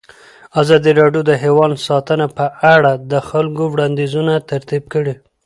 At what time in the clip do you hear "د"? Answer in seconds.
1.25-1.31, 3.11-3.13